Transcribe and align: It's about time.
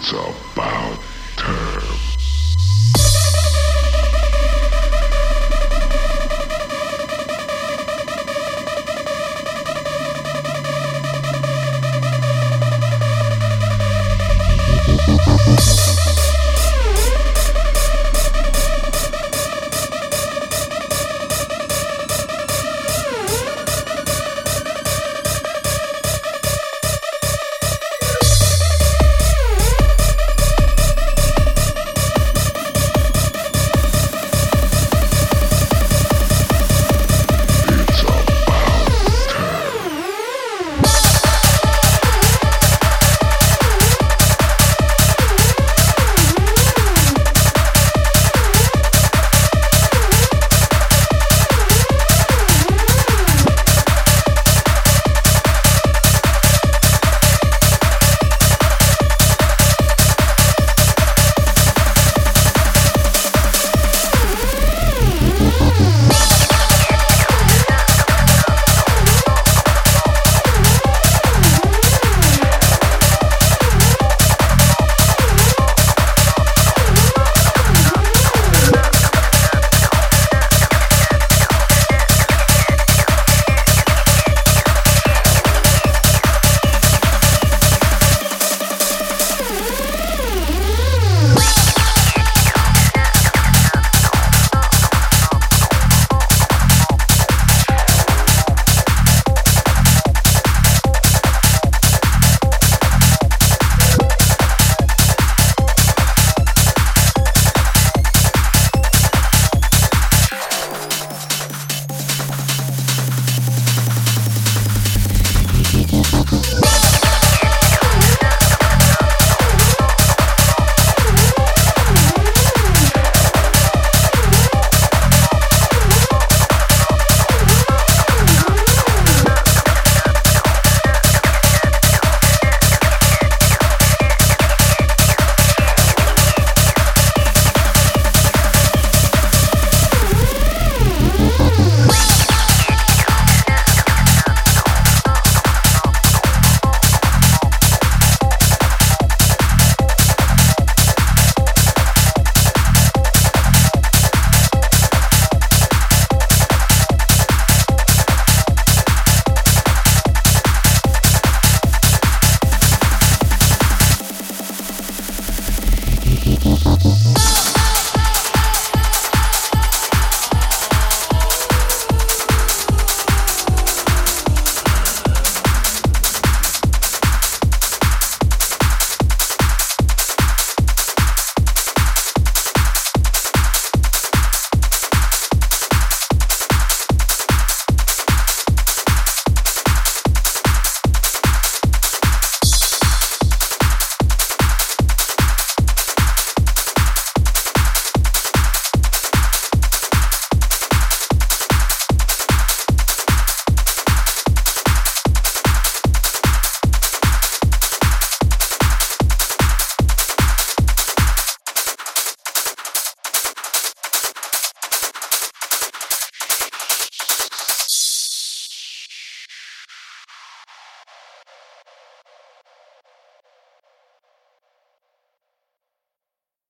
It's 0.00 0.12
about 0.12 0.96
time. 1.36 1.67